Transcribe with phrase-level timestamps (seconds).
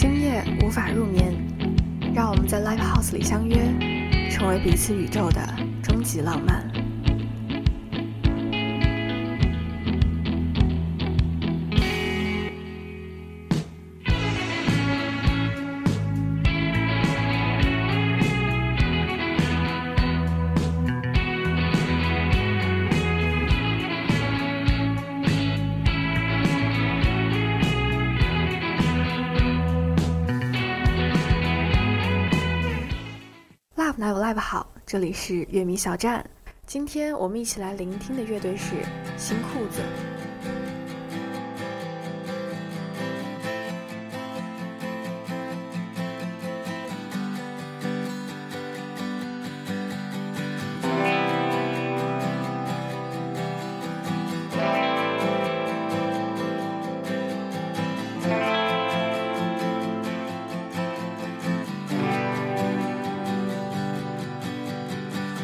[0.00, 1.30] 今夜无法入眠，
[2.14, 3.56] 让我们在 Live House 里相约，
[4.30, 5.46] 成为彼此宇宙的
[5.82, 6.64] 终极浪漫。
[34.00, 34.66] Live Live 好？
[34.86, 36.24] 这里是乐迷小站。
[36.66, 38.76] 今天我们一起来聆听的乐队是
[39.18, 39.82] 新裤子。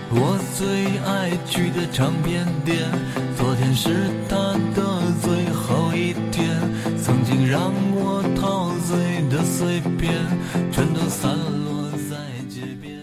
[0.08, 2.78] 我最爱去的唱片店，
[3.36, 6.46] 昨天是他的最后一天。
[6.96, 10.14] 曾经让我陶醉的碎片，
[10.70, 12.16] 全都散落在
[12.48, 13.00] 街边。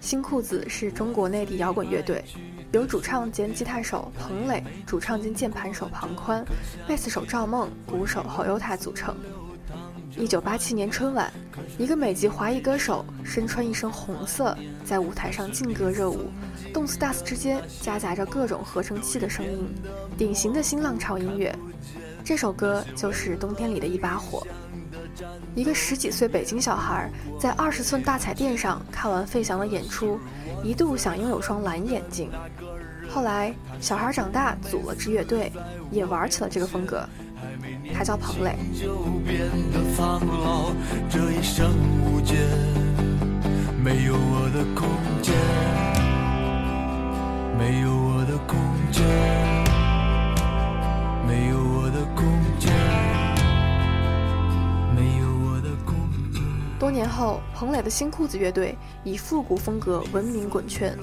[0.00, 2.24] 新裤子是中国内地摇滚乐队，
[2.72, 6.42] 由主唱兼吉他手彭磊、主唱兼键盘手庞宽、
[6.86, 9.14] 贝斯手赵梦、鼓手侯优太组成。
[10.18, 11.32] 一九八七年春晚，
[11.78, 16.28] 一个美籍华裔歌手身穿一身红色，在舞台上劲歌热舞，
[16.74, 19.72] 动次打次之间夹杂着各种合成器的声音，
[20.16, 21.54] 典型的新浪潮音乐。
[22.24, 24.44] 这首歌就是《冬天里的一把火》。
[25.54, 27.08] 一个十几岁北京小孩
[27.38, 30.18] 在二十寸大彩电上看完费翔的演出，
[30.64, 32.28] 一度想拥有双蓝眼睛。
[33.08, 35.50] 后来，小孩长大组了支乐队，
[35.90, 37.08] 也玩起了这个风格。
[37.94, 38.56] 他叫彭磊。
[38.74, 38.94] 就
[39.26, 40.70] 变得苍老，
[41.08, 41.70] 这一生
[42.04, 42.34] 无解，
[43.82, 44.88] 没有我的空
[45.22, 45.34] 间，
[47.58, 48.58] 没有我的空
[48.92, 49.04] 间，
[51.26, 52.24] 没有我的空
[52.58, 52.72] 间，
[54.94, 55.94] 没有我的空
[56.32, 56.42] 间。
[56.78, 60.96] 多年后，彭磊的新裤子乐队以复古风格闻名滚圈。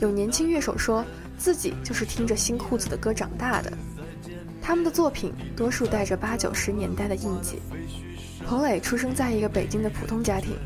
[0.00, 1.04] 有年轻乐手说
[1.36, 3.70] 自己就是听着新裤子的歌长大的。
[4.70, 7.58] 他们的作品多数带着八九十年代的印记。
[8.46, 10.56] 彭磊出生在一个北京的普通家庭，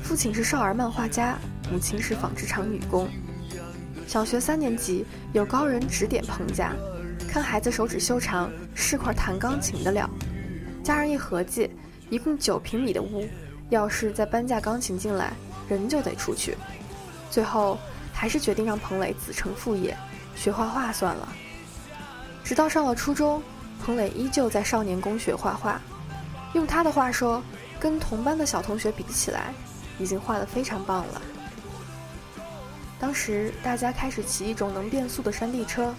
[0.00, 1.36] 父亲是少儿漫画家，
[1.68, 3.08] 母亲是纺织厂女工。
[4.06, 6.72] 小学三年级，有高人指点彭家，
[7.28, 10.08] 看孩子手指修长，是块弹钢琴的料。
[10.84, 11.68] 家人一合计，
[12.10, 13.26] 一共九平米的屋，
[13.70, 15.32] 要是再搬架钢琴进来，
[15.68, 16.56] 人就得出去。
[17.28, 17.76] 最后，
[18.12, 19.96] 还是决定让彭磊子承父业，
[20.36, 21.28] 学画画算了。
[22.48, 23.42] 直到上了初中，
[23.78, 25.78] 彭磊依旧在少年宫学画画。
[26.54, 27.42] 用他的话说，
[27.78, 29.52] 跟同班的小同学比起来，
[29.98, 31.20] 已经画得非常棒了。
[32.98, 35.94] 当时大家开始骑一种能变速的山地车，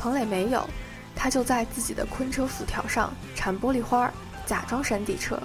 [0.00, 0.68] 彭磊没有，
[1.14, 4.12] 他就在自己的昆车辐条上缠玻璃花，
[4.44, 5.40] 假装山地车。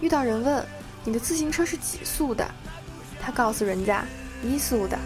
[0.00, 0.64] 遇到人问
[1.02, 2.48] 你的自行车是几速的，
[3.20, 4.04] 他告诉人家
[4.44, 4.96] 一速的。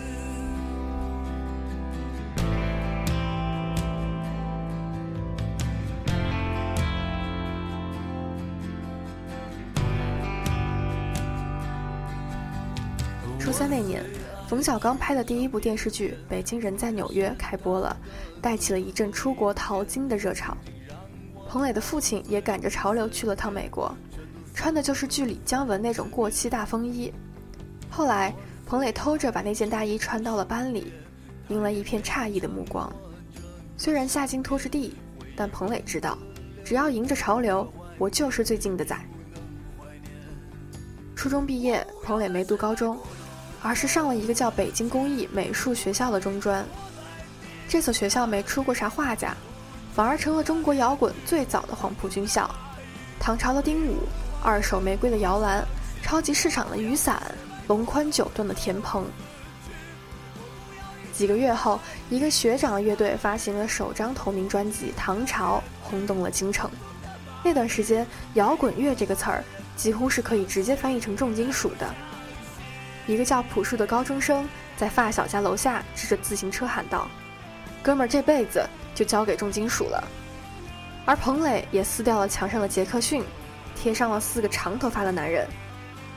[14.49, 17.97] 冯小刚拍的第一部电视剧《北京人在纽约》开播了，
[18.41, 20.57] 带起了一阵出国淘金的热潮。
[21.49, 23.93] 彭磊的父亲也赶着潮流去了趟美国，
[24.55, 27.12] 穿的就是剧里姜文那种过膝大风衣。
[27.91, 28.33] 后来，
[28.65, 30.93] 彭磊偷着把那件大衣穿到了班里，
[31.49, 32.93] 迎来一片诧异的目光。
[33.77, 34.95] 虽然下襟拖着地，
[35.34, 36.17] 但彭磊知道，
[36.65, 37.69] 只要迎着潮流，
[37.99, 38.97] 我就是最近的仔。
[41.17, 42.97] 初中毕业，彭磊没读高中。
[43.66, 46.65] 而是上了一个叫北京工艺美术学校的中专，
[47.69, 49.34] 这所学校没出过啥画家，
[49.93, 52.48] 反而成了中国摇滚最早的黄埔军校。
[53.18, 54.04] 唐朝的丁武，
[54.41, 55.66] 二手玫瑰的摇篮，
[56.01, 57.21] 超级市场的雨伞，
[57.66, 59.04] 龙宽九段的田鹏。
[61.13, 66.71] 几个月后，一个学长乐队发行了首张同名专辑《唐朝》，轰动了京城。
[67.42, 69.42] 那段时间，摇滚乐这个词儿
[69.74, 71.92] 几乎是可以直接翻译成重金属的。
[73.06, 77.08] 一个叫朴树的高中生在发小家楼下支着自行车喊道
[77.82, 80.03] ：“哥们儿，这辈子就交给重金属了。”
[81.06, 83.22] 而彭磊也撕掉了墙上的杰克逊，
[83.76, 85.47] 贴上了四个长头发的男人。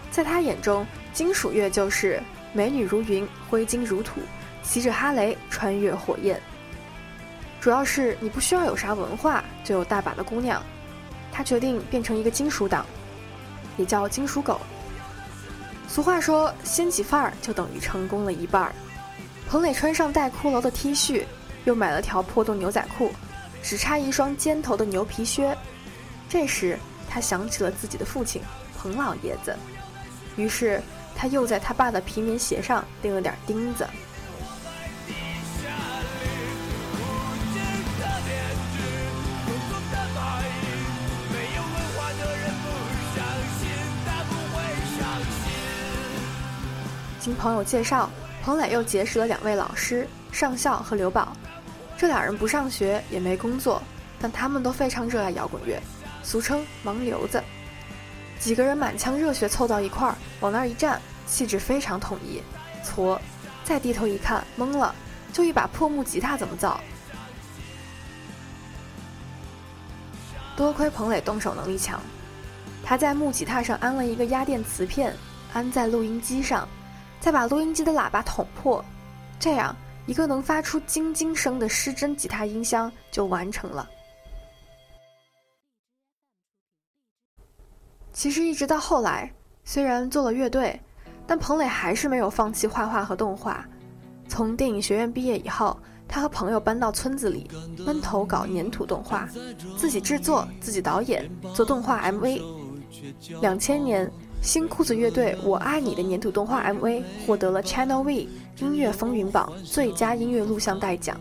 [0.09, 2.19] 在他眼中，金属乐就是
[2.53, 4.21] 美女如云，挥金如土，
[4.63, 6.41] 骑着哈雷穿越火焰。
[7.61, 10.59] 主要是你不需要有啥文化，就有大把的姑娘。
[11.31, 12.83] 他决定变成一个金属党。
[13.77, 14.59] 也叫金属狗。
[15.89, 18.71] 俗话说，掀起范儿就等于成功了一半儿。
[19.49, 21.25] 彭磊穿上带骷髅的 T 恤，
[21.65, 23.11] 又买了条破洞牛仔裤，
[23.63, 25.57] 只差一双尖头的牛皮靴。
[26.29, 26.77] 这时，
[27.09, 28.39] 他想起了自己的父亲
[28.77, 29.57] 彭老爷子，
[30.35, 30.79] 于是
[31.15, 33.85] 他又在他爸的皮棉鞋上钉了点钉子。
[47.19, 48.09] 经朋友介绍，
[48.41, 51.35] 彭磊又结识了两位老师上校和刘宝。
[51.97, 53.83] 这俩人不上学也没工作，
[54.21, 55.77] 但他们都非常热爱摇滚乐，
[56.23, 57.43] 俗称“盲流子”。
[58.39, 62.41] 几个人满腔热血凑到一块儿，往那儿一站，气质非常统一。
[62.85, 63.21] 搓，
[63.65, 64.95] 再低头一看，懵了，
[65.33, 66.79] 就一把破木吉他怎么造？
[70.55, 72.01] 多亏彭磊动手能力强，
[72.81, 75.13] 他在木吉他上安了一个压电磁片，
[75.51, 76.65] 安在录音机上。
[77.19, 78.83] 再把录音机的喇叭捅破，
[79.39, 79.75] 这样
[80.05, 83.87] 一个能发出晶晶声的失真吉他音箱就完成了。
[88.13, 89.31] 其实一直到后来，
[89.63, 90.79] 虽然做了乐队，
[91.27, 93.65] 但彭磊还是没有放弃画画和动画。
[94.27, 95.77] 从电影学院毕业以后，
[96.07, 97.49] 他和朋友搬到村子里，
[97.85, 99.29] 闷头搞粘土动画，
[99.77, 102.41] 自己制作、自己导演、做动画 MV。
[103.41, 104.09] 两千年。
[104.41, 108.27] 新裤子乐队《我爱你》的粘土动画 MV 获得了 Channel V
[108.59, 111.19] 音乐风云榜最佳音乐录像带奖。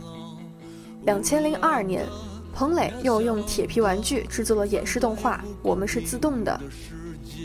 [1.03, 2.07] 两千零二年，
[2.55, 6.59] 彭磊又用铁皮玩具制作了演示动画《我们是自动的》，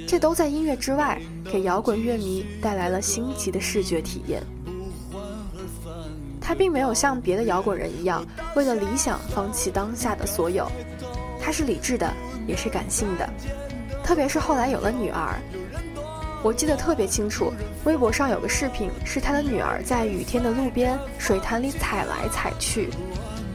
[0.08, 1.20] 这都在音乐之外
[1.52, 4.44] 给摇滚乐迷带来了新奇的视觉体验。
[6.40, 8.24] 他并没有像别的摇滚人一样
[8.56, 10.70] 为了理想放弃当下的所有，
[11.42, 12.14] 他是理智的，
[12.48, 13.28] 也是感性的。
[14.04, 15.40] 特别是后来有了女儿，
[16.44, 17.54] 我记得特别清楚。
[17.86, 22.90] 微博上有个视频，是他的女儿在雨天的路边水潭里踩来踩去，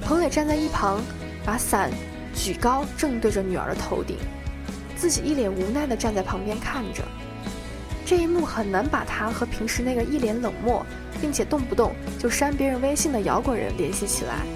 [0.00, 1.02] 彭磊站在一旁，
[1.44, 1.90] 把伞
[2.34, 4.16] 举高正对着女儿的头顶，
[4.96, 7.04] 自己一脸无奈地站在旁边看着。
[8.06, 10.84] 这一幕很难把他和平时那个一脸冷漠，
[11.20, 14.46] 并且动不动就删别人微信的摇滚人联系起来。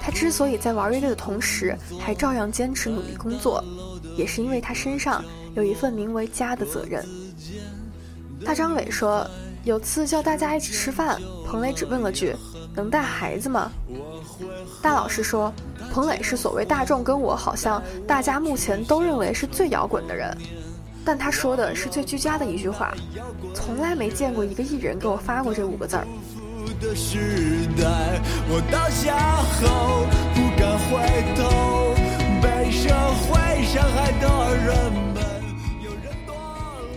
[0.00, 3.64] 他之所以在玩乐队的同时还照样坚持努力工作。
[4.16, 5.24] 也是因为他身上
[5.54, 7.02] 有一份名为家的责任。
[8.44, 9.26] 大张伟说，
[9.64, 12.34] 有次叫大家一起吃饭，彭磊只问了句
[12.74, 13.70] ：“能带孩子吗？”
[14.82, 15.52] 大老师说，
[15.92, 20.34] 彭磊是所谓大众跟我好像大家目前都认为是最摇滚的人，
[21.04, 22.94] 但他说的是最居家的一句话，
[23.54, 26.06] 从来没见过一个艺人给我发过这五个字儿。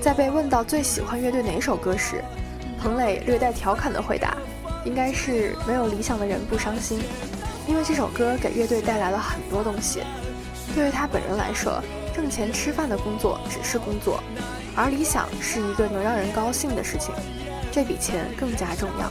[0.03, 2.21] 在被问到最喜欢乐队哪首歌时，
[2.77, 4.35] 彭磊略带调侃的回答，
[4.83, 6.99] 应该是没有理想的人不伤心，
[7.69, 10.01] 因为这首歌给乐队带来了很多东西。
[10.75, 11.81] 对于他本人来说，
[12.13, 14.21] 挣钱吃饭的工作只是工作，
[14.75, 17.15] 而理想是一个能让人高兴的事情，
[17.71, 19.09] 这笔钱更加重要。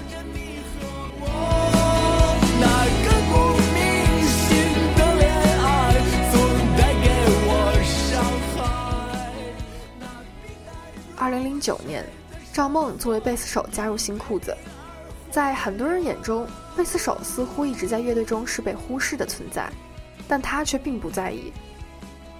[11.62, 12.04] 九年，
[12.52, 14.52] 赵梦作为贝斯手加入新裤子。
[15.30, 16.44] 在很多人眼中，
[16.76, 19.70] 贝斯手似乎一直在乐队中是被忽视的存在，
[20.26, 21.52] 但他却并不在意。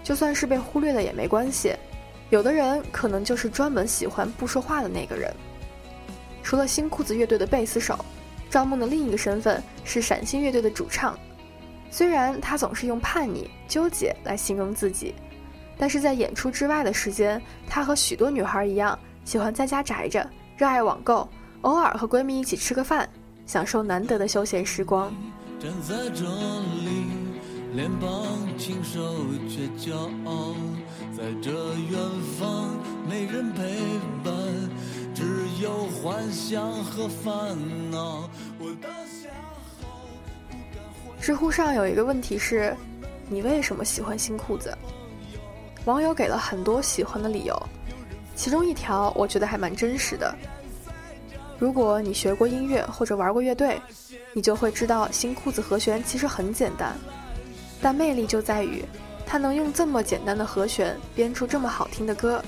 [0.03, 1.73] 就算是被忽略了也没关系，
[2.31, 5.33] 有的人可能就是专门喜欢不说话的那个人。
[6.43, 7.97] 除了新裤子乐队的贝斯手，
[8.51, 11.17] 赵梦的另一个身份是陕星乐队的主唱。
[11.93, 15.15] 虽然他总是用叛逆、纠结来形容自己。
[15.79, 21.29] 但是在演出之外的时间，她和许多女孩一样，喜欢在家宅着，热爱网购，
[21.63, 23.09] 偶尔和闺蜜一起吃个饭，
[23.47, 25.15] 享受难得的休闲时光。
[25.61, 27.07] 站在这里，
[27.75, 29.01] 脸庞清瘦
[29.49, 30.55] 却骄傲，
[31.17, 31.99] 在这远
[32.39, 32.69] 方
[33.09, 33.63] 没人陪
[34.25, 34.35] 伴，
[35.15, 37.57] 只有幻想和烦
[37.91, 38.29] 恼。
[41.21, 42.77] 知乎上有一个问题是：
[43.29, 44.77] 你为什么喜欢新裤子？
[45.85, 47.57] 网友给了很多喜欢的理由，
[48.35, 50.35] 其中一条我觉得还蛮真实的。
[51.59, 53.81] 如果你学过音乐或者玩过乐队，
[54.33, 56.97] 你就会知道新裤子和弦其实很简单，
[57.81, 58.85] 但魅力就在于
[59.25, 62.43] 它能用这么简单的和弦编出这么好听的歌，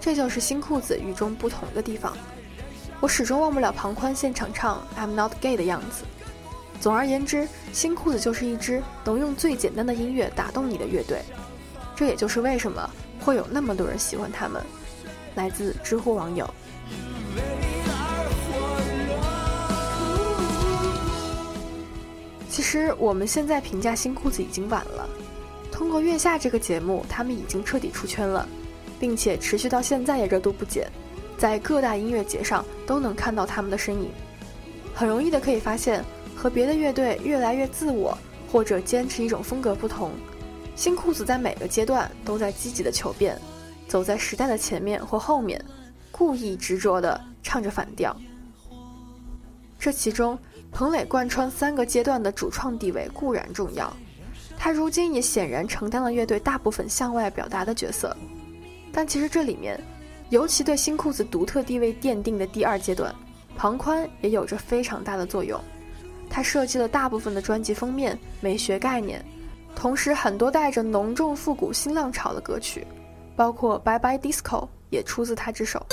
[0.00, 2.16] 这就是新裤子与众不同的地方。
[2.98, 6.04] 我始终忘不了庞宽现场唱《I'm Not Gay》的样子。
[6.80, 11.20] 总而言之，新裤子就是一支能用最简单的音乐打动你的乐队。
[11.94, 12.88] 这也就是为什么
[13.20, 14.62] 会有那么多人喜欢他们。
[15.36, 16.48] 来自知乎网友。
[22.50, 25.08] 其实我们现在评价新裤子已经晚了。
[25.70, 28.48] 通过《月下》这个节目，他们已经彻底出圈了，
[28.98, 30.90] 并且持续到现在也热度不减，
[31.36, 34.10] 在各大音乐节上都能看到他们的身影。
[34.94, 36.02] 很容易的可以发现，
[36.34, 38.16] 和别的乐队越来越自我
[38.50, 40.12] 或者坚持一种风格不同，
[40.74, 43.38] 新裤子在每个阶段都在积极的求变，
[43.88, 45.62] 走在时代的前面或后面，
[46.10, 48.16] 故意执着地唱着反调。
[49.78, 50.38] 这其中。
[50.72, 53.90] 彭磊贯穿三个阶段的主创地位固然重要，
[54.58, 58.14] 他如今也显然承担了乐队大部分向外表达的角色。
[58.92, 59.80] 但其实这里面，
[60.28, 63.14] 尤其对新裤子独特地位奠定的第二阶段，
[63.56, 65.58] 庞宽也有着非常大的作用。
[66.28, 69.24] 他设计了大部分的专辑封面、美学概念，
[69.74, 72.86] 同时很多带着浓重复古新浪潮的歌曲，
[73.36, 75.86] 包括《Bye Bye Disco》也出自他之手。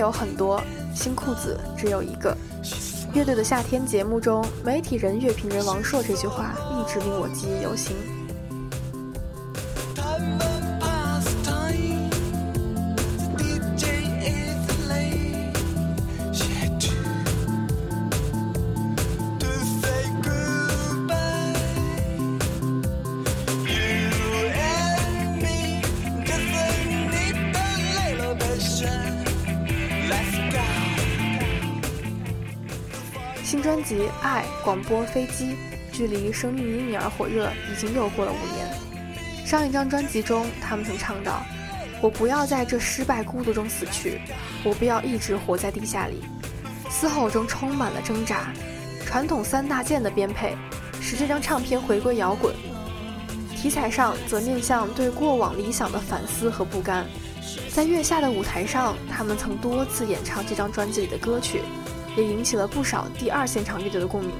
[0.00, 0.60] 有很多，
[0.94, 2.36] 新裤子只有一个。
[3.12, 7.94] 乐队的夏天节目中，媒体人、乐评人王朔这句话一直令我记忆犹新。
[7.96, 8.19] 新
[34.64, 35.52] 广播飞机》
[35.92, 39.46] 距离《生命因你而火热》已经又过了五年。
[39.46, 41.42] 上一张专辑中，他们曾唱到
[42.00, 44.20] ：“我不要在这失败孤独中死去，
[44.64, 46.22] 我不要一直活在地下里。”
[46.88, 48.52] 嘶吼中充满了挣扎。
[49.06, 50.56] 传统三大件的编配，
[51.00, 52.54] 使这张唱片回归摇滚。
[53.56, 57.04] 题材上则面向对过往理想的反思和不甘。
[57.68, 61.62] 在月下的舞台上，他们曾多次演唱这张专辑里的歌曲。
[62.16, 64.30] 也引起了不少第二现场乐队的共鸣。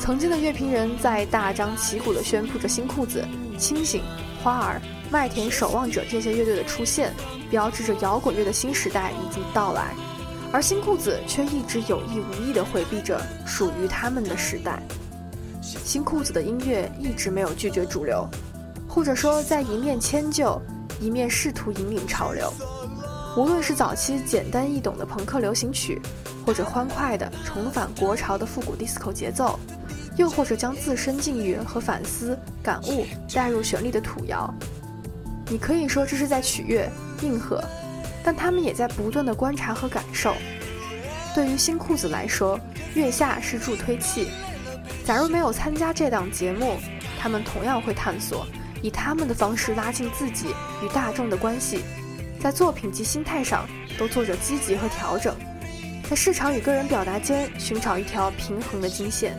[0.00, 3.22] 曾经的乐评人在大张旗鼓地宣布着新裤子、
[3.58, 4.02] 清醒、
[4.42, 4.80] 花儿、
[5.10, 7.12] 麦田守望者这些乐队的出现，
[7.50, 9.94] 标志着摇滚乐的新时代已经到来。
[10.50, 14.82] 而新裤子却一直有意无意地回避着属于他们的时代。
[15.60, 18.26] 新裤子的音乐一直没有拒绝主流，
[18.88, 20.58] 或者说在一面迁就，
[21.02, 22.50] 一面试图引领潮流。
[23.38, 26.02] 无论是早期简单易懂的朋克流行曲，
[26.44, 29.56] 或者欢快的重返国潮的复古 disco 节奏，
[30.16, 34.52] 又或者将自身境遇和反思感悟带入旋律的土谣，
[35.48, 36.90] 你可以说这是在取悦
[37.22, 37.62] 应和，
[38.24, 40.34] 但他们也在不断的观察和感受。
[41.32, 42.58] 对于新裤子来说，
[42.94, 44.26] 月下是助推器。
[45.04, 46.76] 假如没有参加这档节目，
[47.20, 48.44] 他们同样会探索，
[48.82, 50.48] 以他们的方式拉近自己
[50.82, 51.84] 与大众的关系。
[52.40, 53.66] 在作品及心态上
[53.98, 55.36] 都做着积极和调整，
[56.08, 59.36] 在市场与个人表达间寻找一条平衡的金线。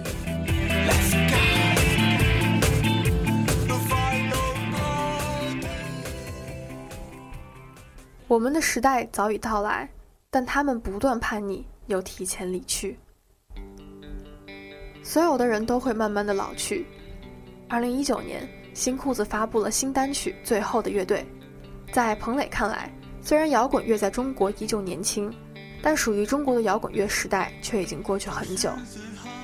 [8.27, 9.89] 我们的时代早已到来，
[10.29, 12.99] 但他们不断叛逆又提前离去。
[15.01, 16.85] 所有的人都会慢慢的老去。
[17.67, 21.25] 二零一九年，新裤子发布了新单曲《最后的乐队》。
[21.91, 22.91] 在彭磊看来，
[23.21, 25.33] 虽然摇滚乐在中国依旧年轻，
[25.81, 28.71] 但属于中国的摇滚乐时代却已经过去很久。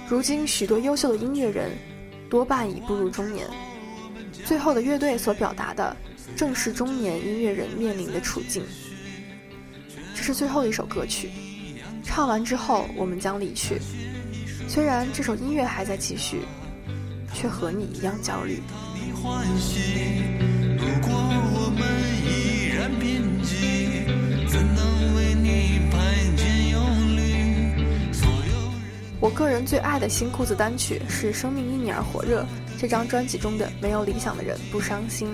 [0.07, 1.71] 如今，许多优秀的音乐人
[2.29, 3.47] 多半已步入中年。
[4.43, 5.95] 最后的乐队所表达的，
[6.35, 8.63] 正是中年音乐人面临的处境。
[10.13, 11.31] 这是最后一首歌曲，
[12.03, 13.79] 唱完之后我们将离去。
[14.67, 16.41] 虽然这首音乐还在继续，
[17.33, 18.61] 却和你一样焦虑。
[29.25, 32.43] 我个人最爱的新裤子单曲是《生命因你而火热》
[32.79, 35.29] 这张专辑中的《没有理想的人不伤心》。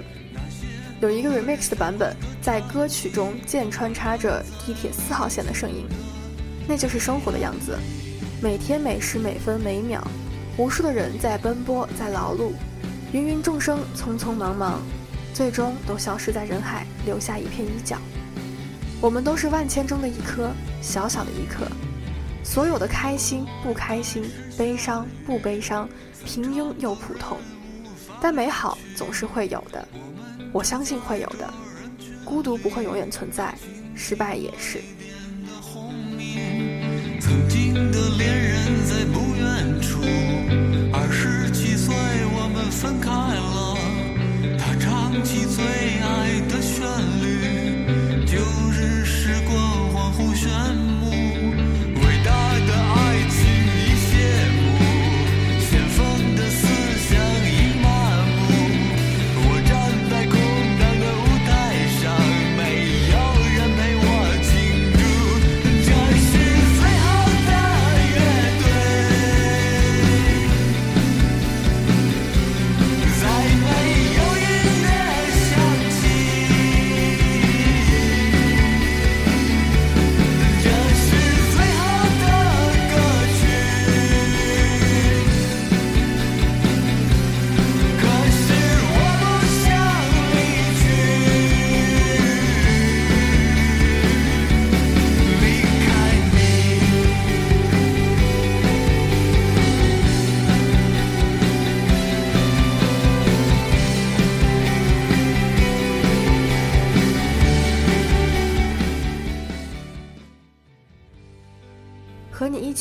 [1.01, 5.85] 有一个 remix 的版本，在歌曲中剑穿插着地铁四号线的声音，
[6.69, 7.77] 那就是生活的样子。
[8.41, 10.01] 每天每时每分每秒，
[10.55, 12.53] 无数的人在奔波，在劳碌，
[13.11, 14.81] 芸芸众生匆匆忙忙。
[15.33, 17.97] 最终都消失在人海，留下一片衣角。
[19.01, 20.49] 我们都是万千中的一颗，
[20.81, 21.67] 小小的一颗。
[22.51, 25.87] 所有的开心不开心，悲伤不悲伤，
[26.25, 27.37] 平庸又普通，
[28.19, 29.87] 但美好总是会有的。
[30.51, 31.49] 我相信会有的。
[32.25, 33.57] 孤独不会永远存在，
[33.95, 34.81] 失败也是。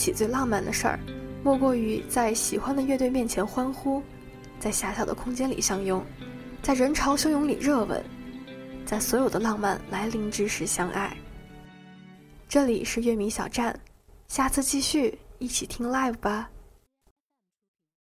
[0.00, 0.98] 起最浪漫的事儿，
[1.44, 4.02] 莫过于在喜欢的乐队面前欢呼，
[4.58, 6.02] 在狭小的空间里相拥，
[6.62, 8.02] 在人潮汹涌里热吻，
[8.86, 11.14] 在所有的浪漫来临之时相爱。
[12.48, 13.78] 这里是乐迷小站，
[14.26, 16.48] 下次继续一起听 live 吧。